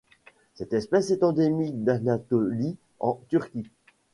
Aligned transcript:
Cette 0.55 0.73
espèce 0.73 1.11
est 1.11 1.21
endémique 1.23 1.83
d'Anatolie 1.83 2.75
en 2.99 3.21
Turquie. 3.29 3.69